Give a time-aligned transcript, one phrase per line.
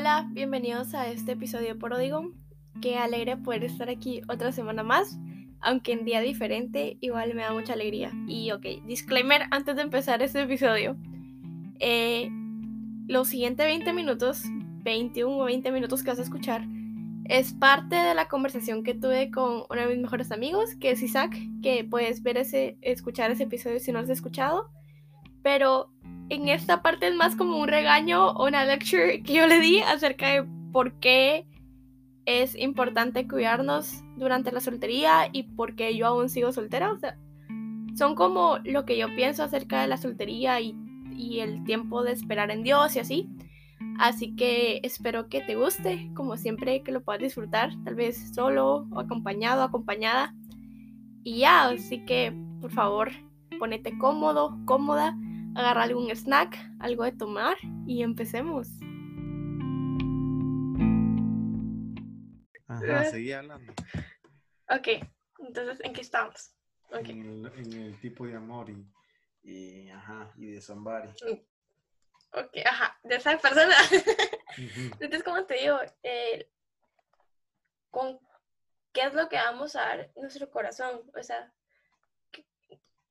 [0.00, 2.32] Hola, bienvenidos a este episodio por Odigo.
[2.80, 5.18] Qué alegre poder estar aquí otra semana más,
[5.60, 8.10] aunque en día diferente, igual me da mucha alegría.
[8.26, 10.96] Y ok, disclaimer antes de empezar este episodio.
[11.80, 12.30] Eh,
[13.08, 14.44] los siguientes 20 minutos,
[14.84, 16.64] 21 o 20 minutos que vas a escuchar,
[17.26, 21.02] es parte de la conversación que tuve con uno de mis mejores amigos, que es
[21.02, 24.70] Isaac, que puedes ver ese, escuchar ese episodio si no lo has escuchado.
[25.42, 25.90] Pero
[26.30, 29.80] en esta parte es más como un regaño o una lecture que yo le di
[29.80, 31.44] acerca de por qué
[32.24, 36.92] es importante cuidarnos durante la soltería y por qué yo aún sigo soltera.
[36.92, 37.18] O sea,
[37.96, 40.76] son como lo que yo pienso acerca de la soltería y,
[41.16, 43.28] y el tiempo de esperar en Dios y así.
[43.98, 48.86] Así que espero que te guste, como siempre, que lo puedas disfrutar, tal vez solo
[48.92, 50.34] o acompañado, acompañada.
[51.24, 53.10] Y ya, así que por favor,
[53.58, 55.16] ponete cómodo, cómoda
[55.54, 58.68] agarra algún snack, algo de tomar y empecemos.
[62.66, 63.72] Ajá, seguí hablando.
[64.68, 64.88] Ok,
[65.38, 66.54] entonces, ¿en qué estamos?
[66.92, 67.20] Okay.
[67.20, 68.86] En, el, tipo de amor y,
[69.42, 71.08] y, ajá, y de somebody.
[72.32, 73.74] Ok, ajá, de esa persona.
[75.00, 76.48] Entonces, como te digo, eh,
[77.90, 78.20] ¿con
[78.92, 81.02] qué es lo que vamos a dar nuestro corazón?
[81.16, 81.52] O sea,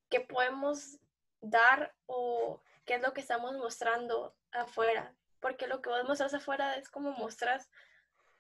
[0.10, 1.00] qué podemos
[1.42, 5.14] dar o qué es lo que estamos mostrando afuera.
[5.40, 7.70] Porque lo que vos mostras afuera es como mostras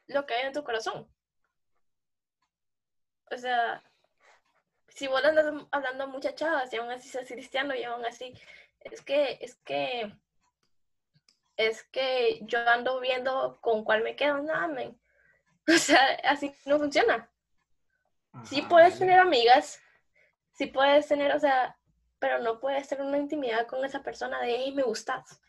[0.07, 1.07] lo que hay en tu corazón.
[3.31, 3.83] O sea,
[4.87, 8.33] si vos andas hablando a muchas chavas y aún así sos cristiano y aún así,
[8.79, 10.13] es que, es que,
[11.57, 14.67] es que yo ando viendo con cuál me quedo, nada,
[15.67, 17.29] O sea, así no funciona.
[18.43, 19.79] Si puedes tener amigas,
[20.53, 21.78] si puedes tener, o sea,
[22.19, 25.41] pero no puedes tener una intimidad con esa persona de, hey, me gustas.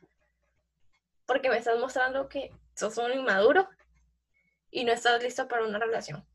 [1.27, 3.68] Porque me estás mostrando que sos un inmaduro
[4.70, 6.27] y no estás listo para una relación.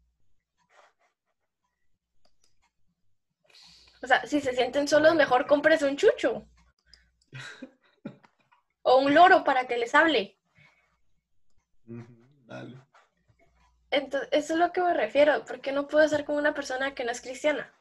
[4.01, 6.45] O sea, si se sienten solos, mejor compres un chucho.
[8.83, 10.37] O un loro para que les hable.
[11.85, 12.77] Dale.
[13.89, 15.43] Entonces, eso es lo que me refiero.
[15.45, 17.73] ¿Por qué no puedo estar con una persona que no es cristiana?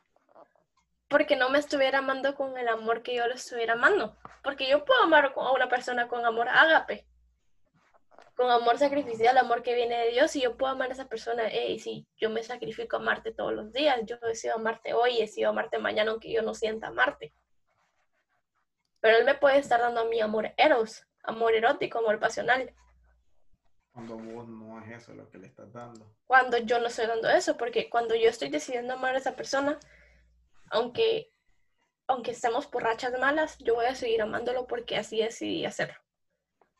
[1.08, 4.16] Porque no me estuviera amando con el amor que yo lo estuviera amando.
[4.42, 7.06] Porque yo puedo amar a una persona con amor ágape,
[8.34, 11.44] con amor sacrificial, amor que viene de Dios, y yo puedo amar a esa persona,
[11.48, 15.50] hey, si yo me sacrifico a amarte todos los días, yo decido amarte hoy, decido
[15.50, 17.32] amarte mañana, aunque yo no sienta amarte.
[19.00, 22.74] Pero Él me puede estar dando a mí amor eros, amor erótico, amor pasional.
[23.92, 26.10] Cuando vos no es eso lo que le estás dando.
[26.26, 29.78] Cuando yo no estoy dando eso, porque cuando yo estoy decidiendo amar a esa persona,
[30.70, 31.30] aunque,
[32.06, 35.96] aunque estemos por rachas malas, yo voy a seguir amándolo porque así decidí hacerlo.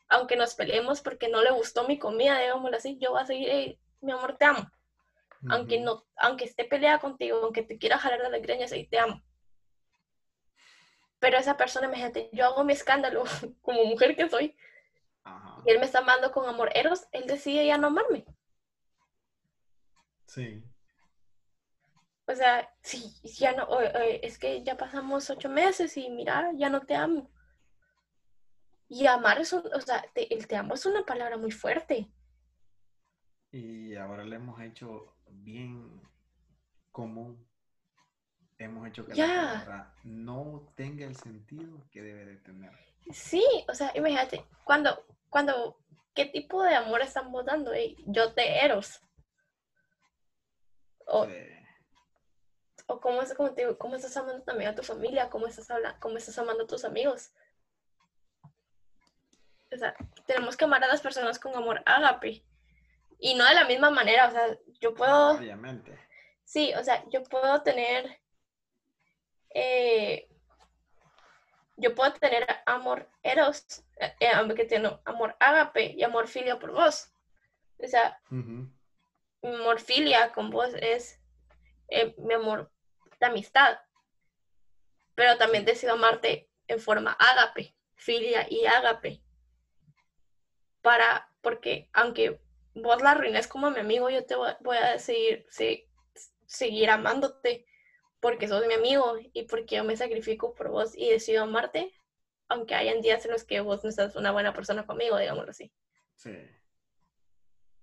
[0.07, 3.79] Aunque nos peleemos porque no le gustó mi comida, digámoslo así, yo voy a seguir,
[4.01, 4.69] mi amor, te amo.
[5.49, 8.97] Aunque no, aunque esté peleada contigo, aunque te quiera jalar de las greñas, ahí te
[8.97, 9.21] amo.
[11.19, 13.23] Pero esa persona, imagínate, yo hago mi escándalo
[13.61, 14.55] como mujer que soy,
[15.65, 18.25] y él me está amando con amor eros, él decide ya no amarme.
[20.27, 20.63] Sí.
[22.27, 26.81] O sea, sí, ya no, es que ya pasamos ocho meses y mira, ya no
[26.81, 27.31] te amo.
[28.87, 32.09] Y amar es un, o sea, el te amo es una palabra muy fuerte.
[33.51, 36.01] Y ahora le hemos hecho bien
[36.91, 37.47] común.
[38.57, 42.71] Hemos hecho que la palabra no tenga el sentido que debe de tener.
[43.11, 45.77] Sí, o sea, imagínate, cuando, cuando,
[46.13, 47.71] ¿qué tipo de amor estamos dando?
[48.07, 49.01] Yo te eros.
[51.07, 51.27] O,
[52.87, 55.99] o cómo, es, como te cómo estás amando también a tu familia, cómo estás, hablando,
[55.99, 57.31] cómo estás amando a tus amigos.
[59.73, 62.43] O sea, tenemos que amar a las personas con amor ágape.
[63.19, 65.31] Y no de la misma manera, o sea, yo puedo...
[65.31, 65.97] Obviamente.
[66.43, 68.19] Sí, o sea, yo puedo tener...
[69.49, 70.27] Eh,
[71.77, 76.71] yo puedo tener amor eros, eh, eh que tiene amor ágape y amor filia por
[76.71, 77.11] vos.
[77.79, 78.19] O sea,
[79.41, 81.19] amor filia con vos es
[81.89, 82.71] eh, mi amor
[83.27, 83.79] amistad.
[85.15, 89.21] Pero también decido amarte en forma ágape, filia y ágape.
[90.81, 92.41] Para, porque aunque
[92.73, 95.45] vos la arruines como mi amigo, yo te voy a decidir
[96.45, 97.65] seguir amándote
[98.19, 101.93] porque sos mi amigo y porque yo me sacrifico por vos y decido amarte,
[102.47, 105.71] aunque hayan días en los que vos no estás una buena persona conmigo, digámoslo así.
[106.15, 106.35] Sí.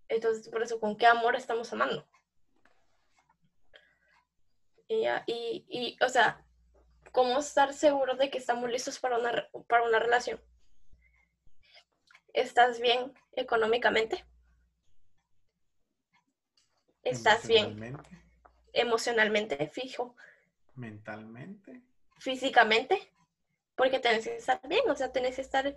[0.08, 2.08] Entonces, por eso, ¿con qué amor estamos amando?
[5.26, 6.44] Y, y, o sea,
[7.12, 10.40] ¿cómo estar seguros de que estamos listos para una, para una relación?
[12.32, 14.24] ¿Estás bien económicamente?
[17.02, 17.98] ¿Estás bien
[18.72, 20.16] emocionalmente, fijo?
[20.74, 21.82] ¿Mentalmente?
[22.18, 23.12] ¿Físicamente?
[23.74, 25.74] Porque tenés que estar bien, o sea, tenés que estar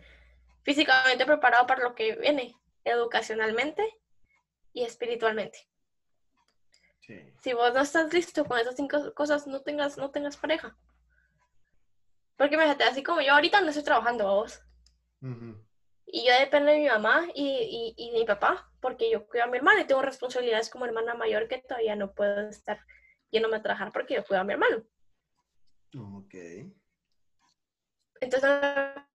[0.63, 3.83] físicamente preparado para lo que viene, educacionalmente
[4.73, 5.67] y espiritualmente.
[7.39, 10.75] Si vos no estás listo con esas cinco cosas, no tengas, no tengas pareja.
[12.37, 14.61] Porque fíjate, así como yo ahorita no estoy trabajando a vos.
[16.07, 19.47] Y yo dependo de mi mamá y, y, de mi papá, porque yo cuido a
[19.47, 22.79] mi hermana y tengo responsabilidades como hermana mayor que todavía no puedo estar
[23.31, 24.83] yéndome a trabajar porque yo cuido a mi hermano.
[25.97, 26.35] Ok.
[28.21, 28.49] Entonces,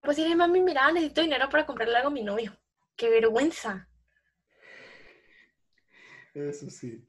[0.01, 2.57] pues sí, mami, mira, necesito dinero para comprarle algo a mi novio.
[2.97, 3.89] ¡Qué vergüenza!
[6.35, 7.05] Eso sí.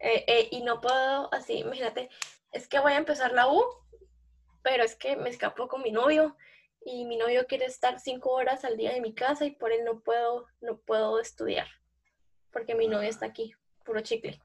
[0.00, 2.08] Eh, eh, y no puedo, así, imagínate,
[2.52, 3.62] es que voy a empezar la U,
[4.62, 6.36] pero es que me escapo con mi novio
[6.82, 9.84] y mi novio quiere estar cinco horas al día en mi casa y por él
[9.84, 11.68] no puedo, no puedo estudiar,
[12.50, 13.54] porque mi novio está aquí,
[13.84, 14.40] puro chicle.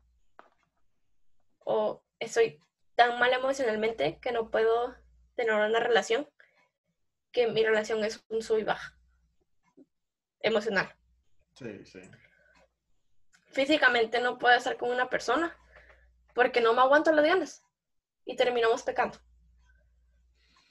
[1.63, 2.61] O estoy
[2.95, 4.93] tan mal emocionalmente que no puedo
[5.35, 6.29] tener una relación,
[7.31, 8.97] que mi relación es un sub y baja
[10.41, 10.93] emocional.
[11.53, 12.01] Sí, sí
[13.55, 15.57] físicamente no puedo estar con una persona
[16.33, 17.63] porque no me aguanto las ganas
[18.25, 19.17] y terminamos pecando.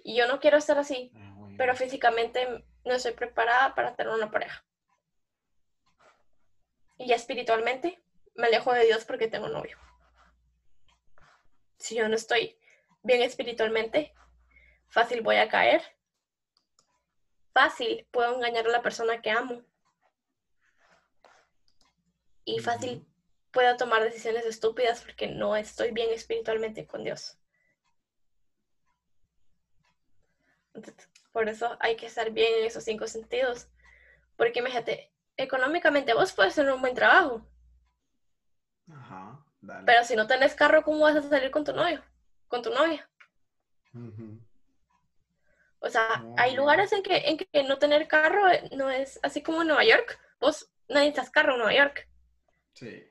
[0.05, 4.31] Y yo no quiero estar así, ah, pero físicamente no estoy preparada para tener una
[4.31, 4.63] pareja.
[6.99, 8.05] Y ya espiritualmente
[8.35, 9.79] me alejo de Dios porque tengo novio.
[11.79, 12.59] Si yo no estoy
[13.03, 14.13] bien espiritualmente,
[14.89, 15.83] fácil voy a caer.
[17.55, 19.65] Fácil puedo engañar a la persona que amo
[22.45, 23.07] y fácil
[23.51, 27.39] puedo tomar decisiones estúpidas porque no estoy bien espiritualmente con Dios.
[31.33, 33.69] por eso hay que estar bien en esos cinco sentidos.
[34.37, 37.45] Porque imagínate, económicamente vos puedes tener un buen trabajo.
[38.91, 39.45] Ajá,
[39.87, 42.03] Pero si no tenés carro, ¿cómo vas a salir con tu novio?
[42.49, 43.09] Con tu novia.
[45.79, 49.63] O sea, hay lugares en que, en que no tener carro no es así como
[49.63, 50.19] en Nueva York.
[50.41, 52.09] Vos no necesitas carro en Nueva York.
[52.75, 53.11] Sí.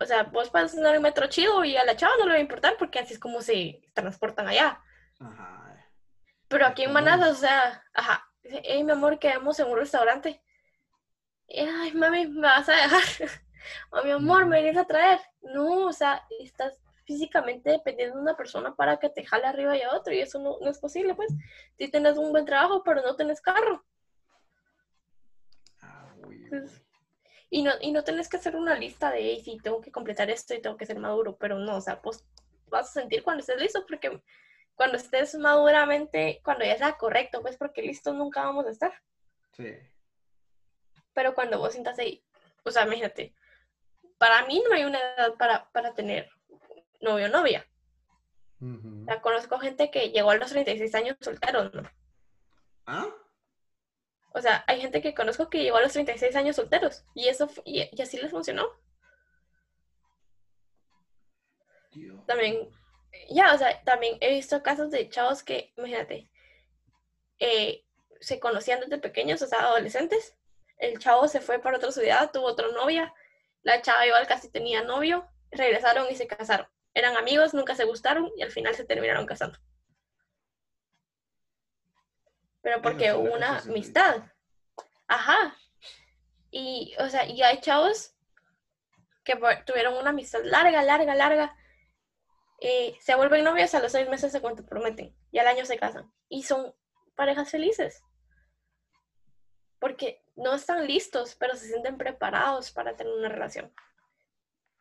[0.00, 2.38] O sea, vos puedes andar en metro chido y a la chava no le va
[2.38, 4.80] a importar porque así es como se transportan allá.
[5.20, 5.62] Ajá.
[6.48, 10.42] Pero aquí en Manada, o sea, ajá, hey, mi amor, quedamos en un restaurante.
[11.48, 13.02] Ay, mami, ¿me vas a dejar?
[13.90, 15.20] o mi amor, ¿me vienes a traer?
[15.42, 19.82] No, o sea, estás físicamente dependiendo de una persona para que te jale arriba y
[19.82, 21.32] a otro y eso no, es posible, pues.
[21.78, 23.84] Si tienes un buen trabajo, pero no tienes carro.
[25.80, 26.14] Ah,
[27.54, 30.30] y no, y no tenés que hacer una lista de, hey, sí, tengo que completar
[30.30, 32.24] esto y tengo que ser maduro, pero no, o sea, pues
[32.68, 34.22] vas a sentir cuando estés listo, porque
[34.74, 38.90] cuando estés maduramente, cuando ya sea correcto, pues porque listos nunca vamos a estar.
[39.54, 39.70] Sí.
[41.12, 42.24] Pero cuando vos sientas ahí,
[42.64, 43.34] o sea, imagínate,
[44.16, 46.30] para mí no hay una edad para, para tener
[47.02, 47.66] novio o novia.
[48.62, 51.82] O sea, conozco gente que llegó a los 36 años solteros, ¿no?
[52.86, 53.08] ¿Ah?
[54.34, 57.48] O sea, hay gente que conozco que llegó a los 36 años solteros y eso
[57.64, 58.68] y, así les funcionó.
[62.26, 62.70] También,
[63.28, 66.30] ya, o sea, también he visto casos de chavos que, imagínate,
[67.38, 67.84] eh,
[68.20, 70.34] se conocían desde pequeños, o sea, adolescentes.
[70.78, 73.12] El chavo se fue para otra ciudad, tuvo otra novia.
[73.62, 75.28] La chava igual casi tenía novio.
[75.50, 76.66] Regresaron y se casaron.
[76.94, 79.58] Eran amigos, nunca se gustaron y al final se terminaron casando
[82.62, 84.22] pero porque hubo una amistad.
[85.08, 85.56] Ajá.
[86.50, 88.14] Y, o sea, y hay chavos
[89.24, 91.56] que tuvieron una amistad larga, larga, larga.
[92.60, 95.76] Eh, se vuelven novios a los seis meses de cuando prometen y al año se
[95.76, 96.10] casan.
[96.28, 96.72] Y son
[97.16, 98.02] parejas felices.
[99.80, 103.74] Porque no están listos, pero se sienten preparados para tener una relación.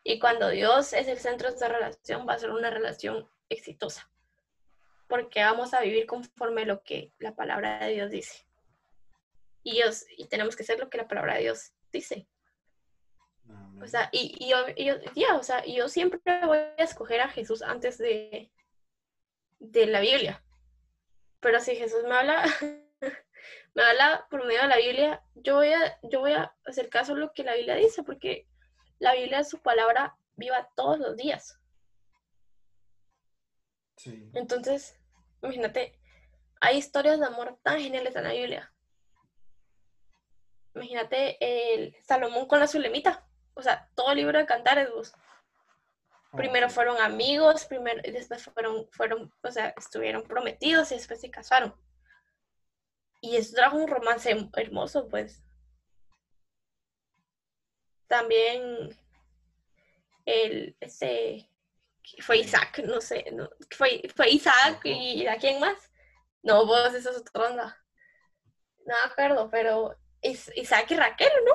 [0.03, 4.11] Y cuando Dios es el centro de esa relación, va a ser una relación exitosa
[5.11, 8.47] porque vamos a vivir conforme lo que la palabra de Dios dice.
[9.61, 12.29] Y, Dios, y tenemos que hacer lo que la palabra de Dios dice.
[13.81, 17.97] O sea, y, yo, yo, o sea, yo siempre voy a escoger a Jesús antes
[17.97, 18.53] de,
[19.59, 20.45] de la Biblia.
[21.41, 22.45] Pero si Jesús me habla,
[23.73, 27.11] me habla por medio de la Biblia, yo voy a, yo voy a hacer caso
[27.13, 28.47] a lo que la Biblia dice, porque
[28.99, 31.59] la Biblia es su palabra viva todos los días.
[33.97, 34.31] Sí.
[34.33, 35.00] Entonces,
[35.41, 35.99] Imagínate,
[36.59, 38.73] hay historias de amor tan geniales en la Biblia.
[40.75, 43.27] Imagínate el Salomón con la Zulemita.
[43.53, 45.13] O sea, todo el libro de cantares, vos.
[46.31, 51.75] Primero fueron amigos, primero, después fueron, fueron, o sea, estuvieron prometidos y después se casaron.
[53.19, 55.43] Y eso trajo un romance hermoso, pues.
[58.07, 58.97] También
[60.25, 61.49] el, ese,
[62.21, 65.91] fue Isaac, no sé, no, fue, fue Isaac y ¿a quién más?
[66.43, 67.85] No, vos, eso es otra onda.
[68.85, 71.53] No me acuerdo, pero Isaac y Raquel, ¿no?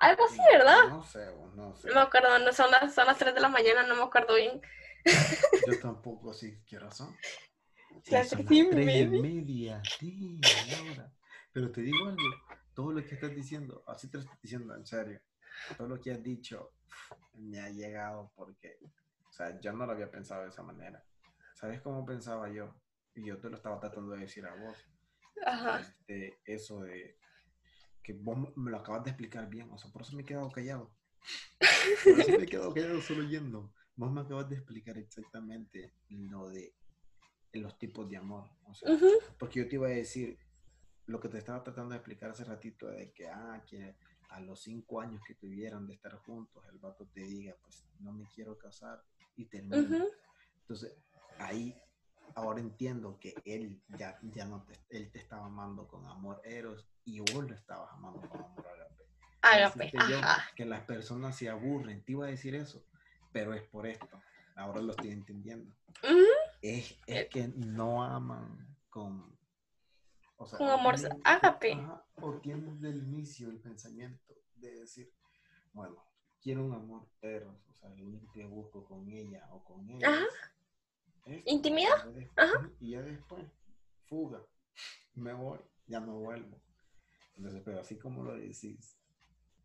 [0.00, 0.88] Algo así, ¿verdad?
[0.88, 1.88] No sé, no sé.
[1.88, 4.34] No me acuerdo, no, son, las, son las 3 de la mañana, no me acuerdo
[4.34, 4.60] bien.
[5.66, 7.16] Yo tampoco, sí, ¿qué razón?
[8.02, 8.64] Sí, las 3 y
[9.20, 9.82] media.
[9.98, 10.40] Sí,
[11.52, 12.22] Pero te digo algo,
[12.74, 15.20] todo lo que estás diciendo, así te lo estoy diciendo en serio,
[15.76, 16.72] todo lo que has dicho
[17.34, 18.78] me ha llegado porque,
[19.32, 21.02] o sea, yo no lo había pensado de esa manera.
[21.54, 22.74] ¿Sabes cómo pensaba yo?
[23.14, 24.76] Y yo te lo estaba tratando de decir a vos.
[25.46, 25.80] Ajá.
[25.80, 27.16] Este, eso de
[28.02, 30.50] que vos me lo acabas de explicar bien, o sea, por eso me he quedado
[30.50, 30.94] callado.
[32.04, 33.72] Por eso me he quedado callado solo yendo.
[33.96, 36.74] Vos me acabas de explicar exactamente lo de
[37.54, 38.50] los tipos de amor.
[38.64, 38.90] O sea,
[39.38, 40.38] porque yo te iba a decir
[41.06, 43.96] lo que te estaba tratando de explicar hace ratito de que, ah, que
[44.28, 48.12] a los cinco años que tuvieran de estar juntos, el vato te diga, pues no
[48.12, 49.02] me quiero casar
[49.36, 50.06] y termina.
[50.60, 50.96] Entonces,
[51.38, 51.76] ahí
[52.34, 56.86] ahora entiendo que él ya, ya no te, él te estaba amando con amor eros
[57.04, 59.02] y vos lo estabas amando con amor agape.
[59.42, 60.44] Agape, ajá.
[60.54, 62.84] que las personas se aburren, te iba a decir eso,
[63.32, 64.20] pero es por esto.
[64.54, 65.74] Ahora lo estoy entendiendo.
[66.60, 69.36] es, es, que no aman con...
[70.36, 71.78] O sea, con amor agape.
[72.16, 75.12] o tienen desde el inicio el pensamiento de decir,
[75.72, 76.04] bueno,
[76.42, 80.04] quiero un amor eros, o sea, lo único que busco con ella o con él
[80.04, 80.26] Ajá
[81.44, 82.06] ¿Intimidad?
[82.36, 82.70] Ajá.
[82.80, 83.44] Y ya después,
[84.06, 84.44] fuga.
[85.14, 86.60] Me voy, ya no vuelvo.
[87.36, 88.98] Entonces, pero así como lo decís,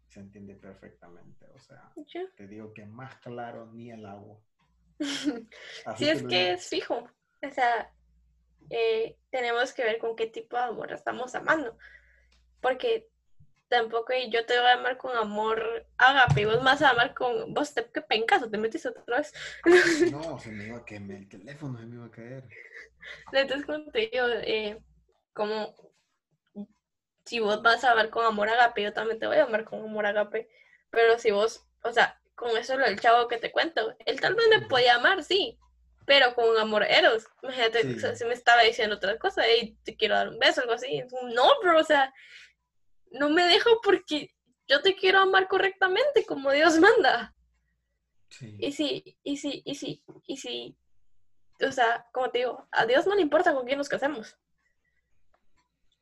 [0.07, 1.47] se entiende perfectamente.
[1.53, 1.91] O sea,
[2.35, 4.39] te digo que más claro ni el agua.
[5.97, 7.09] sí, es que es fijo.
[7.41, 7.93] O sea,
[8.69, 11.77] eh, tenemos que ver con qué tipo de amor estamos amando.
[12.61, 13.09] Porque
[13.69, 17.73] tampoco yo te voy a amar con amor agape, vos más a amar con vos
[17.73, 19.33] te que pencas o te metiste otra vez.
[20.11, 22.43] No, se me iba a caer, el teléfono se me iba a caer.
[23.31, 24.79] Entonces como te digo, eh,
[25.33, 25.75] como
[27.25, 29.81] si vos vas a amar con amor agape, yo también te voy a amar con
[29.81, 30.49] amor agape.
[30.89, 34.35] Pero si vos, o sea, con eso lo del chavo que te cuento, él tal
[34.35, 35.59] vez me podía amar, sí,
[36.05, 37.27] pero con amor eros.
[37.43, 41.03] Imagínate, si me estaba diciendo otra cosa, y te quiero dar un beso, algo así.
[41.33, 42.13] No, bro, o sea,
[43.11, 44.31] no me dejo porque
[44.67, 47.33] yo te quiero amar correctamente como Dios manda.
[48.41, 50.77] Y sí, y sí, y sí, y sí.
[51.65, 54.37] O sea, como te digo, a Dios no le importa con quién nos casemos.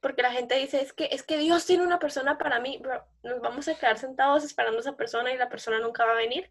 [0.02, 2.82] Porque la gente dice, es que, es que Dios tiene una persona para mí,
[3.24, 6.16] nos vamos a quedar sentados esperando a esa persona y la persona nunca va a
[6.16, 6.50] venir.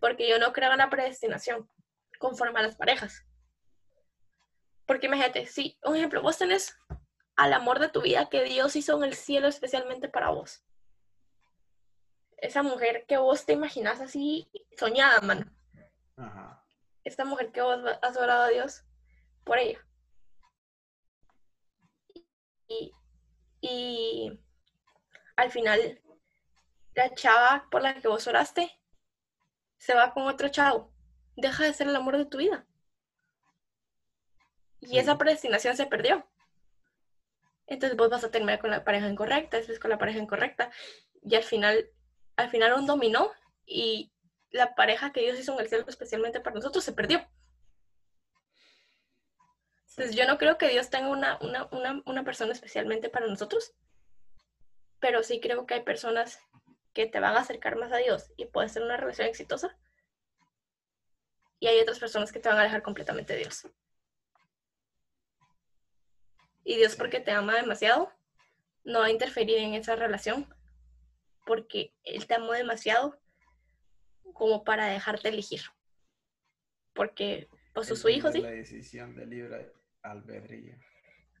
[0.00, 1.68] Porque yo no creo en la predestinación
[2.18, 3.24] conforme a las parejas.
[4.86, 6.76] Porque imagínate, si, un ejemplo, vos tenés
[7.40, 10.62] al amor de tu vida que Dios hizo en el cielo especialmente para vos.
[12.36, 15.50] Esa mujer que vos te imaginas así soñada, mano.
[16.18, 16.62] Ajá.
[17.02, 18.84] Esta mujer que vos has orado a Dios
[19.42, 19.78] por ella.
[22.68, 22.92] Y,
[23.62, 24.38] y
[25.36, 25.98] al final,
[26.94, 28.70] la chava por la que vos oraste
[29.78, 30.92] se va con otro chavo.
[31.36, 32.66] Deja de ser el amor de tu vida.
[34.80, 36.26] Y esa predestinación se perdió
[37.70, 40.70] entonces vos vas a terminar con la pareja incorrecta, después con la pareja incorrecta,
[41.22, 41.88] y al final,
[42.36, 43.30] al final un dominó
[43.64, 44.12] y
[44.50, 47.24] la pareja que Dios hizo en el cielo especialmente para nosotros se perdió.
[49.90, 51.38] Entonces yo no creo que Dios tenga una,
[52.04, 53.72] una, persona especialmente para nosotros,
[54.98, 56.40] pero sí creo que hay personas
[56.92, 59.78] que te van a acercar más a Dios y puede ser una relación exitosa.
[61.60, 63.68] Y hay otras personas que te van a alejar completamente de Dios.
[66.64, 68.12] Y Dios porque te ama demasiado,
[68.84, 70.52] no va a interferir en esa relación,
[71.46, 73.18] porque Él te amó demasiado
[74.32, 75.62] como para dejarte elegir.
[76.94, 78.40] Porque vos sos su hijo, ¿sí?
[78.40, 80.76] La decisión de libre albedrío.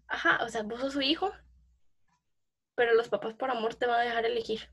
[0.08, 1.32] Ajá, o sea, vos sos su hijo,
[2.74, 4.68] pero los papás por amor te van a dejar elegir.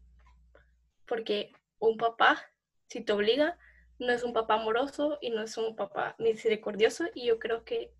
[1.05, 2.43] Porque un papá,
[2.87, 3.57] si te obliga,
[3.99, 7.05] no es un papá amoroso y no es un papá misericordioso.
[7.13, 7.93] Y yo creo que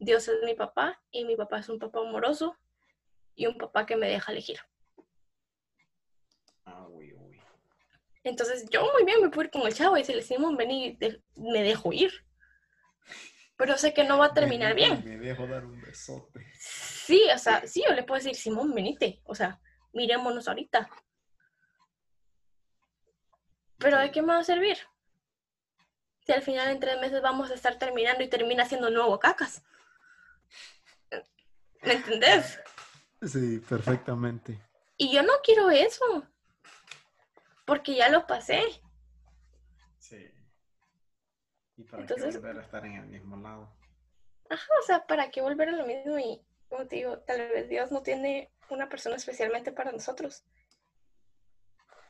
[0.00, 2.56] Dios es mi papá y mi papá es un papá amoroso
[3.34, 4.58] y un papá que me deja elegir.
[6.64, 7.38] Ah, uy, uy.
[8.24, 10.98] Entonces yo muy bien me puedo ir con el chavo y si le decimos ven
[11.36, 12.12] me dejo ir.
[13.58, 15.04] Pero sé que no va a terminar bien.
[15.04, 16.50] Me dejo dar un besote.
[16.54, 19.20] Sí, o sea, sí, yo le puedo decir, Simón, venite.
[19.24, 19.60] O sea,
[19.92, 20.88] mirémonos ahorita.
[23.76, 24.78] Pero ¿de qué me va a servir?
[26.24, 29.62] Si al final en tres meses vamos a estar terminando y termina siendo nuevo cacas.
[31.82, 32.60] ¿Me entendés?
[33.22, 34.58] Sí, perfectamente.
[34.96, 36.26] Y yo no quiero eso.
[37.64, 38.62] Porque ya lo pasé.
[39.98, 40.30] Sí.
[41.76, 43.72] ¿Y para Entonces- qué volver a estar en el mismo lado?
[44.48, 46.18] Ajá, o sea, ¿para qué volver a lo mismo?
[46.18, 50.44] Y como te digo, tal vez Dios no tiene una persona especialmente para nosotros.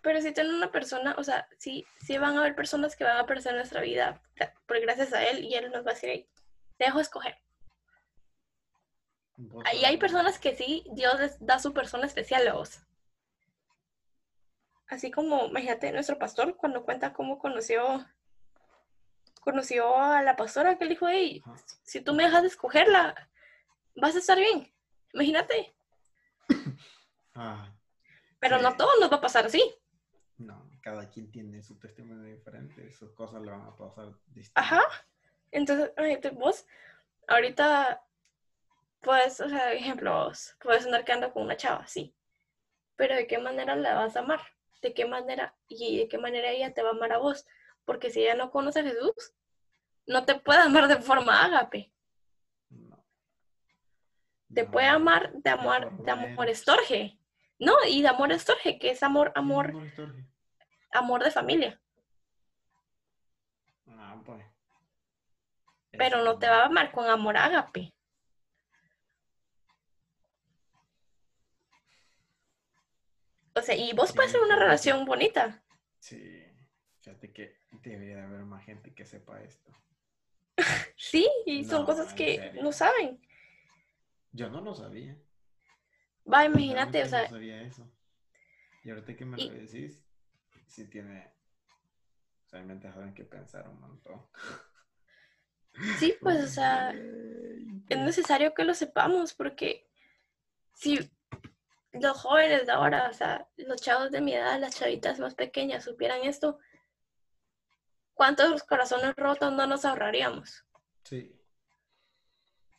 [0.03, 3.19] Pero sí tiene una persona, o sea, sí, sí van a haber personas que van
[3.19, 4.23] a aparecer en nuestra vida
[4.67, 6.29] por gracias a Él y Él nos va a decir, "Hey,
[6.79, 7.37] te dejo escoger.
[9.65, 12.81] Ahí hay personas que sí, Dios les da su persona especial a vos.
[14.89, 18.05] Así como, imagínate, nuestro pastor cuando cuenta cómo conoció,
[19.41, 21.43] conoció a la pastora que le dijo, hey,
[21.85, 23.31] si tú me dejas de escogerla,
[23.95, 24.73] vas a estar bien.
[25.13, 25.75] Imagínate.
[27.35, 27.73] Ah,
[28.41, 28.63] Pero Sí.
[28.65, 29.63] no todo nos va a pasar así.
[30.37, 34.53] no, cada quien tiene su testimonio diferente, sus cosas le van a pasar distintas.
[34.65, 34.83] Ajá.
[35.53, 35.93] Entonces,
[36.35, 36.67] vos,
[37.29, 38.03] ahorita,
[39.00, 42.14] pues, o sea, ejemplo, vos puedes andar quedando con una chava, sí.
[42.97, 44.40] Pero ¿de qué manera la vas a amar?
[44.83, 45.54] ¿De qué manera?
[45.69, 47.47] ¿Y de qué manera ella te va a amar a vos?
[47.85, 49.33] Porque si ella no conoce a Jesús,
[50.07, 51.92] no te puede amar de forma ágape.
[52.71, 53.04] No.
[54.54, 56.59] Te No, puede amar de de amor, de amor eros.
[56.59, 57.19] estorge.
[57.59, 59.90] No, y de amor estorge, que es amor, amor, Amor
[60.92, 61.80] amor de familia.
[63.88, 64.45] Ah, pues.
[65.92, 67.92] Pero no te va a amar con amor ágape.
[73.61, 74.64] O sea, y vos puedes Sí, tener una fíjate.
[74.64, 75.62] relación bonita.
[76.00, 76.45] Sí,
[77.00, 79.73] fíjate que debería de haber más gente que sepa esto.
[80.97, 82.62] Sí, y son No, cosas que serio.
[82.62, 83.21] no saben.
[84.33, 85.17] Yo no lo sabía.
[86.33, 87.90] Va, imagínate, o sea, No sabía eso.
[88.85, 90.05] Y ahorita que me y- lo decís,
[90.67, 91.33] sí tiene.
[92.47, 94.23] O sea, me dejaron que pensar un montón.
[95.99, 99.87] sí, pues, o sea, es necesario que lo sepamos porque
[100.75, 100.99] si
[101.93, 105.85] los jóvenes de ahora, o sea, los chavos de mi edad, las chavitas más pequeñas
[105.85, 106.59] supieran esto,
[108.15, 110.65] ¿cuántos corazones rotos no nos ahorraríamos?
[111.05, 111.37] Sí,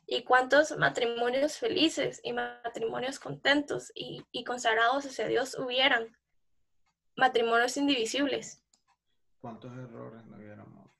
[0.07, 6.17] ¿Y cuántos matrimonios felices y matrimonios contentos y, y consagrados hacia Dios hubieran?
[7.15, 8.61] Matrimonios indivisibles.
[9.39, 10.91] ¿cuántos errores no hubiéramos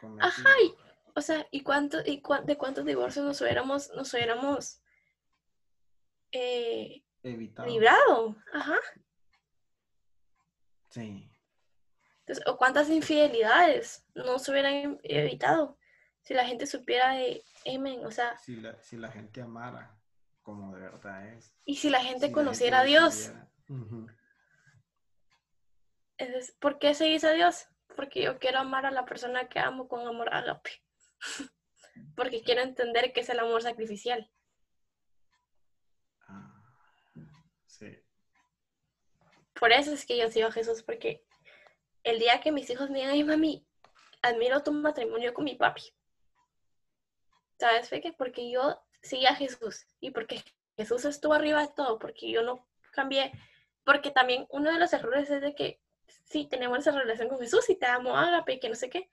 [0.00, 0.26] cometido?
[0.28, 0.74] Ajá, y,
[1.16, 4.80] o sea, ¿y, cuánto, y cuán- de cuántos divorcios nos hubiéramos, nos hubiéramos
[6.32, 7.68] eh, Evitado.
[7.68, 8.36] librado?
[8.52, 8.78] Ajá.
[10.90, 11.28] Sí,
[12.20, 15.76] Entonces, o cuántas infidelidades no se hubieran evitado
[16.22, 19.98] si la gente supiera de Amen, o sea, si la, si la gente amara
[20.42, 21.54] como de verdad es.
[21.64, 23.32] y si la gente si la conociera a Dios.
[26.18, 27.66] Entonces, ¿por qué seguís a Dios?
[27.96, 30.70] Porque yo quiero amar a la persona que amo con amor ágape.
[32.16, 34.30] Porque quiero entender qué es el amor sacrificial.
[36.28, 36.62] Ah,
[37.66, 37.86] sí,
[39.58, 41.24] Por eso es que yo sigo a Jesús, porque
[42.02, 43.66] el día que mis hijos me digan, ay mami,
[44.22, 45.82] admiro tu matrimonio con mi papi.
[47.58, 48.12] ¿Sabes, Feque?
[48.12, 50.42] Porque yo seguí a Jesús y porque
[50.76, 53.32] Jesús estuvo arriba de todo, porque yo no cambié.
[53.84, 55.80] Porque también uno de los errores es de que
[56.24, 59.10] sí, tenemos esa relación con Jesús y te amo, ágape, que no sé qué.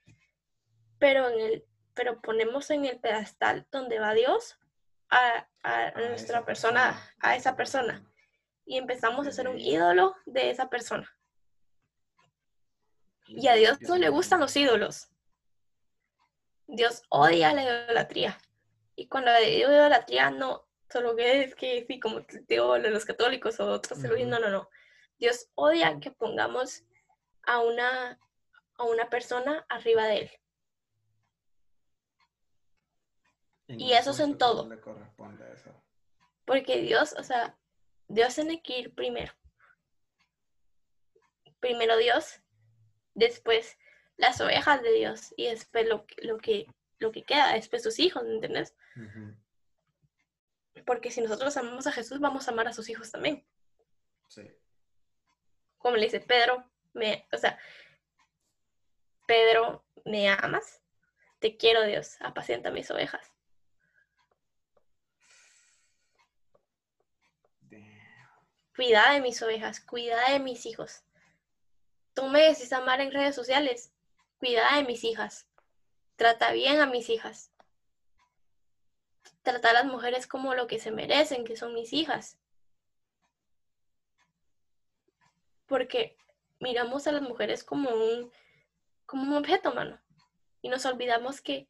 [0.97, 4.58] Pero, en el, pero ponemos en el pedestal donde va Dios
[5.10, 8.11] a, a a nuestra persona, a esa persona.
[8.71, 9.73] Y empezamos a ser un ahí.
[9.75, 11.13] ídolo de esa persona.
[13.27, 15.10] Y a Dios no le gustan los ídolos.
[16.67, 18.39] Dios odia la idolatría.
[18.95, 23.65] Y cuando digo idolatría, no solo que es que sí, como digo, los católicos o
[23.65, 24.25] otros, Ujú.
[24.25, 24.69] no, no, no.
[25.19, 26.86] Dios odia que pongamos
[27.43, 28.21] a una,
[28.77, 30.31] a una persona arriba de él.
[33.67, 34.69] Y eso es en todo.
[34.69, 35.73] le corresponde a eso.
[36.45, 37.57] Porque Dios, o sea,
[38.13, 39.34] Dios tiene que ir primero.
[41.60, 42.41] Primero Dios,
[43.13, 43.78] después
[44.17, 46.67] las ovejas de Dios y después lo, que- lo, que,
[47.00, 48.76] lo que queda, después sus hijos, ¿me entiendes?
[48.95, 49.36] Ujú.
[50.86, 53.45] Porque si nosotros amamos a Jesús, vamos a amar a sus hijos también.
[54.28, 54.50] Sí,
[55.78, 57.60] Como le dice Pedro, me, o sea,
[59.28, 60.82] Pedro, ¿me amas?
[61.39, 63.30] Te quiero, Dios, apacienta mis ovejas.
[68.75, 71.03] Cuida de mis ovejas, cuida de mis hijos.
[72.13, 73.91] Tú me decís amar en redes sociales,
[74.39, 75.47] cuida de mis hijas.
[76.15, 77.51] Trata bien a mis hijas.
[79.43, 82.38] Trata a las mujeres como lo que se merecen, que son mis hijas.
[85.65, 86.17] Porque
[86.60, 88.31] miramos a las mujeres como un,
[89.05, 89.99] como un objeto, mano.
[90.62, 91.67] Y nos olvidamos que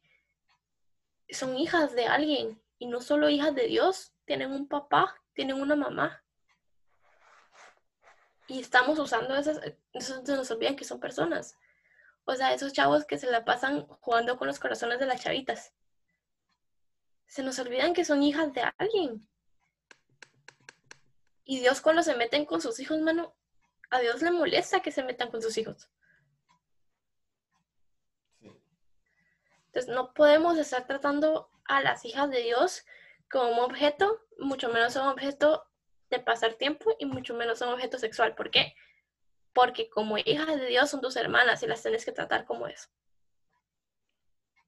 [1.30, 2.60] son hijas de alguien.
[2.78, 6.22] Y no solo hijas de Dios, tienen un papá tienen una mamá.
[8.48, 9.60] Y estamos usando esas,
[9.92, 11.56] eso se nos olvidan que son personas.
[12.24, 15.72] O sea, esos chavos que se la pasan jugando con los corazones de las chavitas.
[17.26, 19.26] Se nos olvidan que son hijas de alguien.
[21.44, 23.34] Y Dios cuando se meten con sus hijos, mano,
[23.90, 25.88] a Dios le molesta que se metan con sus hijos.
[29.66, 32.84] Entonces no podemos estar tratando a las hijas de Dios
[33.30, 35.64] como objeto, mucho menos un objeto
[36.12, 38.34] de pasar tiempo y mucho menos un objeto sexual.
[38.34, 38.74] ¿Por qué?
[39.52, 42.88] Porque como hijas de Dios son tus hermanas y las tienes que tratar como eso.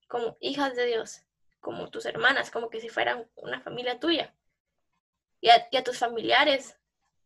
[0.09, 1.22] Como hijas de Dios,
[1.61, 4.35] como tus hermanas, como que si fueran una familia tuya.
[5.40, 6.78] Y a, tus familiares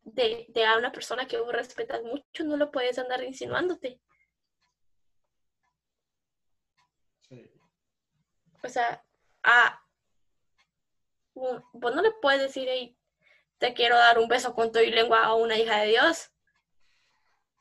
[0.02, 4.00] de, de, a una persona que vos respetas mucho, no lo puedes andar insinuándote.
[8.64, 9.04] O sea,
[9.44, 9.80] a,
[11.34, 12.97] vos no le puedes decir, hey,
[13.58, 16.30] te quiero dar un beso con tu lengua a una hija de Dios.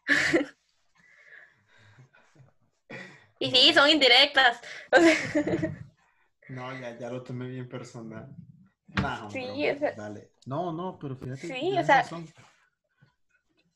[3.39, 4.62] y sí, son indirectas.
[6.49, 8.33] no, ya, ya lo tomé bien personal.
[8.88, 9.45] No, sí,
[9.95, 10.31] dale.
[10.45, 11.47] No, no, pero fíjate.
[11.47, 12.05] Sí, o sea,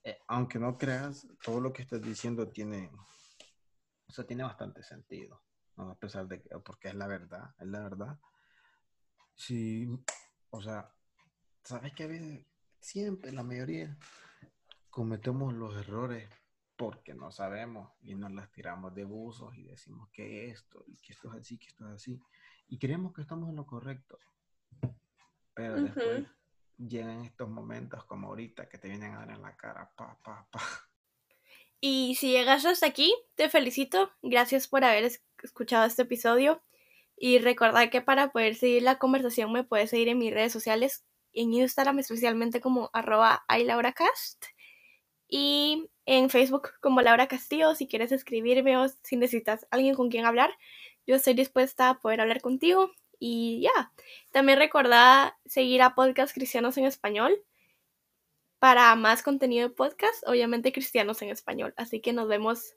[0.04, 2.90] eh, aunque no creas, todo lo que estás diciendo tiene,
[4.08, 5.44] o sea, tiene bastante sentido,
[5.78, 8.20] a pesar de que, porque es la verdad, es la verdad.
[9.36, 9.88] Sí,
[10.50, 10.92] o sea,
[11.64, 12.46] sabes que a veces,
[12.80, 13.98] siempre, la mayoría,
[14.90, 16.30] cometemos los errores
[16.76, 21.14] porque no sabemos y nos las tiramos de buzos y decimos que esto, y que
[21.14, 22.20] esto es así, que esto es así,
[22.68, 24.20] y creemos que estamos en lo correcto.
[25.54, 26.26] Pero después
[26.78, 30.48] llegan estos momentos como ahorita que te vienen a dar en la cara, pa, pa,
[30.52, 30.62] pa.
[31.84, 34.12] Y si llegas hasta aquí, te felicito.
[34.22, 36.62] Gracias por haber escuchado este episodio.
[37.18, 41.06] Y recordad que para poder seguir la conversación me puedes seguir en mis redes sociales,
[41.34, 44.46] en Instagram especialmente como arroba iLauraCast
[45.28, 50.26] y en Facebook como Laura Castillo si quieres escribirme o si necesitas alguien con quien
[50.26, 50.52] hablar,
[51.08, 53.94] yo estoy dispuesta a poder hablar contigo y ya.
[54.32, 57.42] También recordad seguir a Podcast Cristianos en Español
[58.60, 61.74] para más contenido de podcast, obviamente cristianos en español.
[61.78, 62.76] Así que nos vemos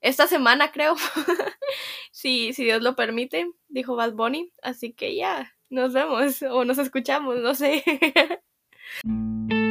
[0.00, 0.94] esta semana, creo.
[2.12, 4.52] si, si Dios lo permite, dijo Bad Bunny.
[4.62, 7.82] Así que ya, nos vemos o nos escuchamos, no sé.